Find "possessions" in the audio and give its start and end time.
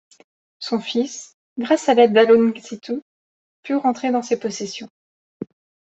4.39-4.89